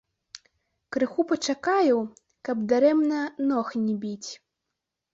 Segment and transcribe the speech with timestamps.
[0.97, 1.97] Крыху пачакаю,
[2.51, 4.31] каб дарэмна ног не біць.